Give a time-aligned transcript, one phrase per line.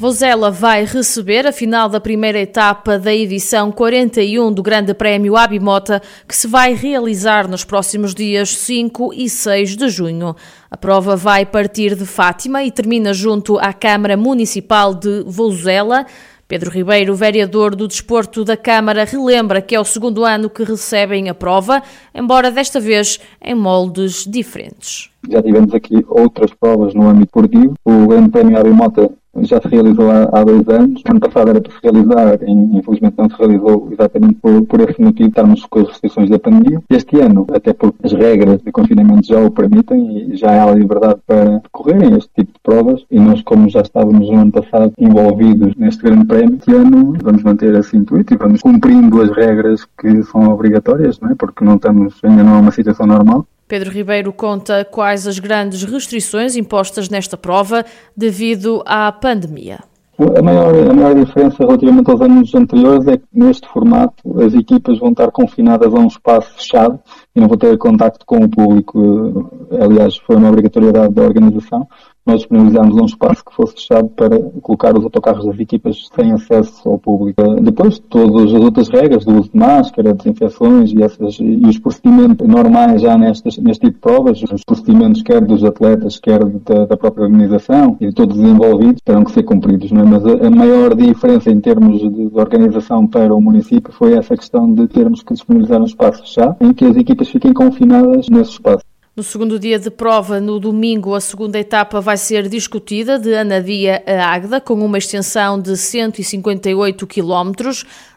[0.00, 6.00] Vozela vai receber a final da primeira etapa da edição 41 do Grande Prémio Abimota,
[6.26, 10.34] que se vai realizar nos próximos dias 5 e 6 de junho.
[10.70, 16.06] A prova vai partir de Fátima e termina junto à Câmara Municipal de Vozela.
[16.48, 21.28] Pedro Ribeiro, vereador do Desporto da Câmara, relembra que é o segundo ano que recebem
[21.28, 21.82] a prova,
[22.14, 25.10] embora desta vez em moldes diferentes.
[25.28, 27.74] Já tivemos aqui outras provas no âmbito esportivo.
[27.84, 31.02] O Grande Prémio Abimota já se realizou há, há, dois anos.
[31.08, 35.28] Ano passado era para se realizar, infelizmente não se realizou exatamente por, por esse motivo,
[35.28, 36.82] estarmos com as restrições da pandemia.
[36.90, 41.20] Este ano, até porque as regras de confinamento já o permitem e já há liberdade
[41.26, 45.74] para decorrerem este tipo de provas, e nós, como já estávamos no ano passado envolvidos
[45.76, 50.22] neste grande prémio, este ano vamos manter esse intuito e vamos cumprindo as regras que
[50.24, 51.34] são obrigatórias, não é?
[51.34, 55.84] porque não estamos, ainda não é uma situação normal, Pedro Ribeiro conta quais as grandes
[55.84, 57.84] restrições impostas nesta prova
[58.16, 59.78] devido à pandemia.
[60.18, 64.98] A maior, a maior diferença relativamente aos anos anteriores é que neste formato as equipas
[64.98, 66.98] vão estar confinadas a um espaço fechado
[67.34, 69.50] e não vão ter contacto com o público.
[69.80, 71.86] Aliás, foi uma obrigatoriedade da organização
[72.26, 76.88] nós disponibilizámos um espaço que fosse fechado para colocar os autocarros das equipas sem acesso
[76.88, 77.42] ao público.
[77.60, 82.46] Depois, todas as outras regras do uso de máscara, desinfecções e, essas, e os procedimentos
[82.46, 86.96] normais já nestes, neste tipo de provas, os procedimentos quer dos atletas, quer da, da
[86.96, 89.90] própria organização e de todos os envolvidos, terão que ser cumpridos.
[89.90, 90.04] Não é?
[90.04, 94.36] Mas a, a maior diferença em termos de, de organização para o município foi essa
[94.36, 98.52] questão de termos que disponibilizar um espaço fechado em que as equipas fiquem confinadas nesse
[98.52, 98.84] espaço.
[99.16, 104.02] No segundo dia de prova, no domingo, a segunda etapa vai ser discutida de Anadia
[104.06, 107.52] a Águeda, com uma extensão de 158 km.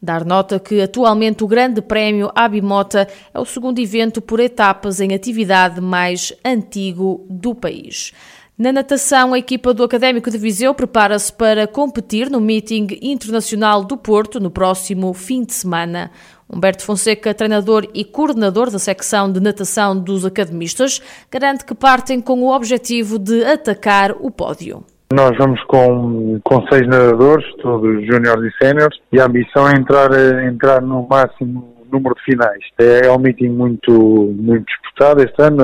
[0.00, 5.14] Dar nota que atualmente o Grande Prémio Abimota é o segundo evento por etapas em
[5.14, 8.12] atividade mais antigo do país.
[8.58, 13.96] Na natação, a equipa do Académico de Viseu prepara-se para competir no Meeting Internacional do
[13.96, 16.10] Porto no próximo fim de semana.
[16.52, 22.42] Humberto Fonseca, treinador e coordenador da secção de natação dos academistas, garante que partem com
[22.42, 24.82] o objetivo de atacar o pódio.
[25.12, 30.10] Nós vamos com, com seis nadadores, todos júniores e séniores, e a ambição é entrar,
[30.44, 32.64] entrar no máximo número de finais.
[32.78, 35.62] É, meeting muito, muito disputado este ano.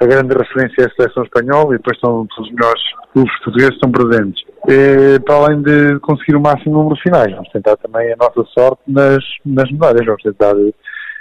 [0.00, 2.82] A, grande referência é a seleção espanhola e depois estão os melhores
[3.12, 4.44] clubes portugueses estão presentes.
[4.68, 8.44] É, para além de conseguir o máximo número de finais, vamos tentar também a nossa
[8.52, 10.06] sorte nas, nas medalhas.
[10.06, 10.54] Vamos tentar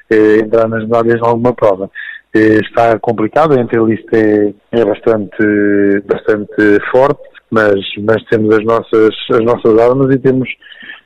[0.10, 1.90] é, entrar nas medalhas em alguma prova.
[2.36, 5.38] É, está complicado, a entrelista é, é bastante,
[6.06, 7.22] bastante forte,
[7.52, 10.50] mas, mas temos as nossas, as nossas armas e temos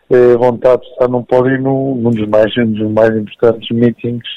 [0.09, 4.28] eh, vontade de estar num pódio num, num, dos, mais, um dos mais importantes meetings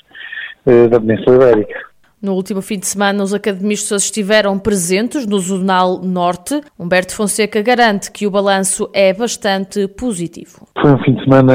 [0.66, 1.91] eh, da Península Ibérica.
[2.22, 6.60] No último fim de semana, os academistas estiveram presentes no Zonal Norte.
[6.78, 10.69] Humberto Fonseca garante que o balanço é bastante positivo.
[10.82, 11.54] Foi um fim de semana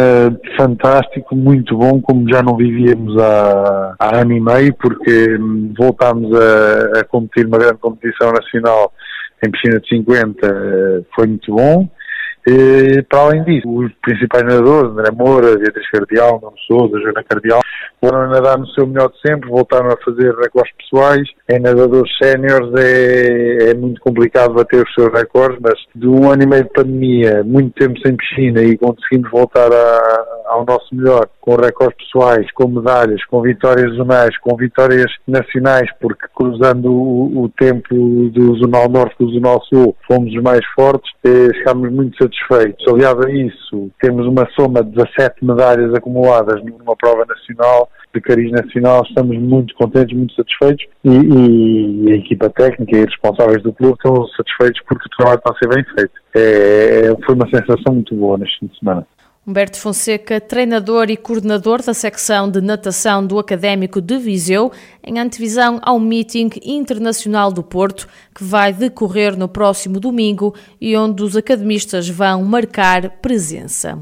[0.58, 6.32] fantástico, muito bom, como já não vivíamos há, há ano e meio, porque hum, voltámos
[6.34, 8.92] a, a competir uma grande competição nacional
[9.46, 11.88] em piscina de 50, eh, foi muito bom.
[12.48, 17.62] E, para além disso, os principais nadadores, André Moura, Beatriz Cardial, Nuno Souza, Joana Cardial,
[18.00, 21.28] foram a nadar no seu melhor de sempre, voltaram a fazer recordes pessoais.
[21.50, 26.44] Em nadadores séniores é, é muito complicado bater os seus recordes, mas de um ano
[26.44, 31.28] e meio de pandemia, muito tempo sem piscina e conseguimos voltar a, ao nosso melhor,
[31.42, 37.50] com recordes pessoais, com medalhas, com vitórias zonais, com vitórias nacionais, porque cruzando o, o
[37.50, 37.90] tempo
[38.30, 42.35] do Zonal Norte com o Zonal Sul, fomos os mais fortes, eh, ficámos muito satisfeitos.
[42.88, 48.52] Aliado a isso, temos uma soma de 17 medalhas acumuladas numa prova nacional, de cariz
[48.52, 53.96] nacional, estamos muito contentes, muito satisfeitos e, e, a equipa técnica e responsáveis do clube
[53.96, 56.14] estão satisfeitos porque o trabalho está a ser bem feito.
[56.34, 59.06] É, foi uma sensação muito boa neste fim de semana.
[59.48, 64.72] Humberto Fonseca, treinador e coordenador da secção de natação do Académico de Viseu,
[65.04, 71.22] em antevisão ao Meeting Internacional do Porto, que vai decorrer no próximo domingo e onde
[71.22, 74.00] os academistas vão marcar presença.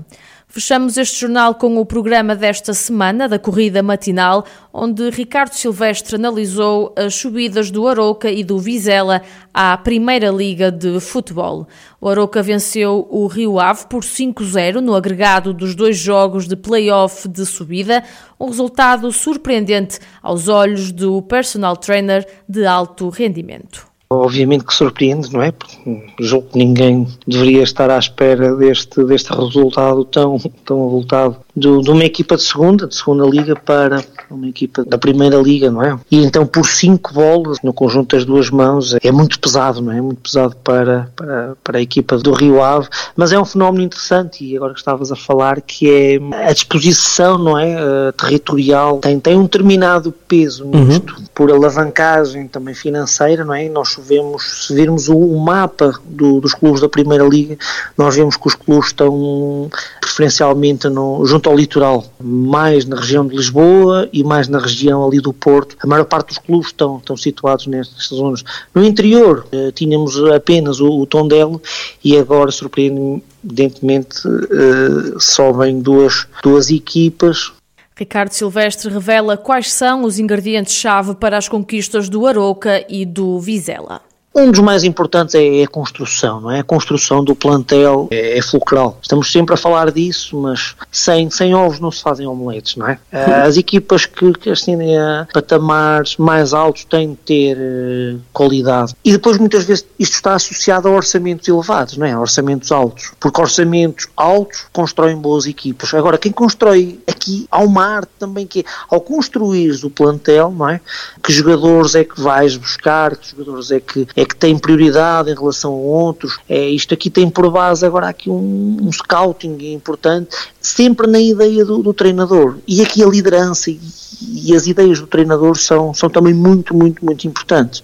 [0.53, 6.93] Fechamos este jornal com o programa desta semana da corrida matinal, onde Ricardo Silvestre analisou
[6.95, 11.67] as subidas do Arouca e do Vizela à Primeira Liga de Futebol.
[11.99, 17.27] O Arouca venceu o Rio Ave por 5-0 no agregado dos dois jogos de play-off
[17.27, 18.03] de subida,
[18.39, 23.92] um resultado surpreendente aos olhos do personal trainer de alto rendimento.
[24.09, 25.51] Obviamente que surpreende, não é?
[25.51, 31.81] Porque julgo que ninguém deveria estar à espera deste, deste resultado tão, tão avultado de,
[31.81, 34.03] de uma equipa de segunda, de segunda liga para
[34.35, 35.97] uma equipa da primeira liga, não é?
[36.11, 39.97] E então por cinco bolas no conjunto das duas mãos é muito pesado, não é?
[39.97, 43.83] é muito pesado para, para, para a equipa do Rio Ave, mas é um fenómeno
[43.83, 47.75] interessante e agora que estavas a falar que é a disposição, não é?
[47.75, 50.85] Uh, territorial tem, tem um determinado peso uhum.
[50.85, 51.25] nisto, uhum.
[51.33, 53.69] por alavancagem também financeira, não é?
[53.69, 57.57] nós vemos, se virmos o, o mapa do, dos clubes da primeira liga,
[57.97, 59.69] nós vemos que os clubes estão
[59.99, 65.19] preferencialmente no, junto ao litoral, mais na região de Lisboa e mais na região ali
[65.19, 65.75] do Porto.
[65.81, 68.43] A maior parte dos clubes estão, estão situados nestas zonas.
[68.73, 71.61] No interior eh, tínhamos apenas o, o Tondelo
[72.03, 77.51] e agora, surpreendentemente, eh, sobem duas, duas equipas,
[77.95, 84.01] Ricardo Silvestre revela quais são os ingredientes-chave para as conquistas do Aroca e do Vizela.
[84.35, 86.59] Um dos mais importantes é, é a construção, não é?
[86.59, 88.97] A construção do plantel é, é fulcral.
[88.99, 92.97] Estamos sempre a falar disso, mas sem, sem ovos não se fazem omeletes, não é?
[93.11, 98.95] As equipas que, que ascendem a patamares mais altos têm de ter uh, qualidade.
[99.05, 102.13] E depois, muitas vezes, isto está associado a orçamentos elevados, não é?
[102.13, 103.11] A orçamentos altos.
[103.19, 105.93] Porque orçamentos altos constroem boas equipas.
[105.93, 110.69] Agora, quem constrói aqui, há uma arte também que é, ao construir o plantel, não
[110.69, 110.81] é?
[111.21, 115.35] Que jogadores é que vais buscar, que jogadores é que é que tem prioridade em
[115.35, 116.39] relação a outros.
[116.49, 121.63] É, isto aqui tem por base agora aqui um, um scouting importante, sempre na ideia
[121.63, 122.57] do, do treinador.
[122.67, 123.79] E aqui a liderança e,
[124.21, 127.83] e, as ideias do treinador são, são também muito, muito, muito importantes.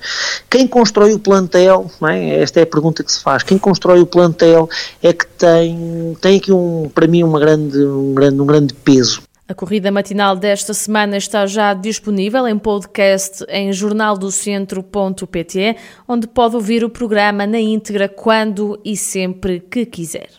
[0.49, 2.41] Quem constrói o plantel, é?
[2.41, 4.69] esta é a pergunta que se faz, quem constrói o plantel
[5.03, 9.28] é que tem, tem aqui um, para mim uma grande, um, grande, um grande peso.
[9.49, 15.75] A corrida matinal desta semana está já disponível em podcast em jornaldocentro.pt,
[16.07, 20.29] onde pode ouvir o programa na íntegra quando e sempre que quiser.